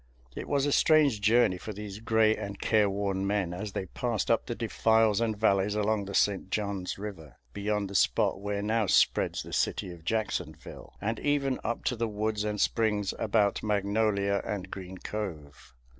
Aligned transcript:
It 0.35 0.47
was 0.49 0.65
a 0.65 0.71
strange 0.71 1.21
journey 1.21 1.59
for 1.59 1.73
these 1.73 1.99
gray 1.99 2.35
and 2.35 2.59
careworn 2.59 3.27
men 3.27 3.53
as 3.53 3.73
they 3.73 3.85
passed 3.85 4.31
up 4.31 4.47
the 4.47 4.55
defiles 4.55 5.21
and 5.21 5.37
valleys 5.37 5.75
along 5.75 6.05
the 6.05 6.15
St. 6.15 6.49
John's 6.49 6.97
River, 6.97 7.35
beyond 7.53 7.87
the 7.87 7.93
spot 7.93 8.41
where 8.41 8.63
now 8.63 8.87
spreads 8.87 9.43
the 9.43 9.53
city 9.53 9.91
of 9.93 10.03
Jacksonville, 10.03 10.93
and 11.01 11.19
even 11.19 11.59
up 11.63 11.83
to 11.83 11.95
the 11.95 12.07
woods 12.07 12.43
and 12.43 12.59
springs 12.59 13.13
about 13.19 13.61
Magnolia 13.61 14.41
and 14.43 14.71
Green 14.71 14.97
Cove. 14.97 15.75